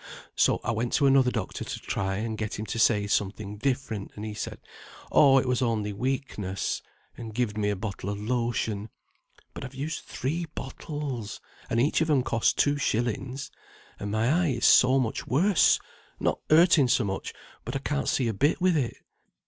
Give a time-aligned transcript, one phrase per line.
[0.35, 4.09] So I went to another doctor to try and get him to say something different,
[4.15, 4.57] and he said,
[5.11, 6.81] 'Oh, it was only weakness,'
[7.15, 8.89] and gived me a bottle of lotion;
[9.53, 13.51] but I've used three bottles (and each of 'em cost two shillings),
[13.99, 15.79] and my eye is so much worse,
[16.19, 17.31] not hurting so much,
[17.63, 18.97] but I can't see a bit with it.